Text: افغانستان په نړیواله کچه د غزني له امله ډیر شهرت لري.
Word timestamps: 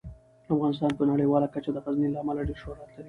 افغانستان 0.53 0.91
په 0.99 1.03
نړیواله 1.11 1.47
کچه 1.53 1.71
د 1.73 1.77
غزني 1.85 2.07
له 2.11 2.19
امله 2.23 2.41
ډیر 2.47 2.57
شهرت 2.61 2.85
لري. 2.89 2.97